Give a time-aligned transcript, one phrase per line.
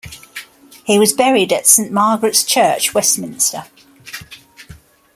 [0.83, 3.65] He was buried at Saint Margaret's Church, Westminster.